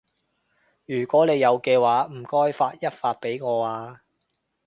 [0.87, 4.01] 如果你有嘅話，唔該發一發畀我啊